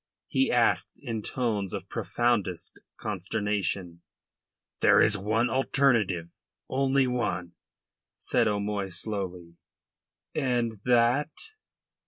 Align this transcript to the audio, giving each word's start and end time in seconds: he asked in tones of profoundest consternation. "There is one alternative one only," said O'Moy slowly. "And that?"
he 0.25 0.51
asked 0.51 0.97
in 1.03 1.21
tones 1.21 1.75
of 1.75 1.87
profoundest 1.87 2.79
consternation. 2.99 4.01
"There 4.79 4.99
is 4.99 5.15
one 5.15 5.47
alternative 5.47 6.29
one 6.65 6.79
only," 6.97 7.51
said 8.17 8.47
O'Moy 8.47 8.89
slowly. 8.89 9.57
"And 10.33 10.79
that?" 10.85 11.29